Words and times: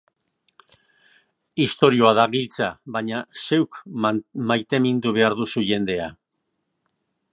Istorioa 1.65 2.13
da 2.19 2.25
giltza, 2.35 2.69
baina 2.97 3.19
zeuk 3.43 3.79
maitemindu 4.53 5.15
behar 5.19 5.37
duzu 5.43 5.65
jendea. 5.69 6.09